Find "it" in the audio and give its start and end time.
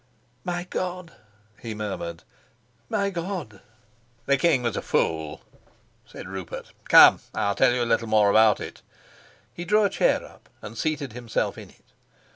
8.59-8.81, 11.69-11.85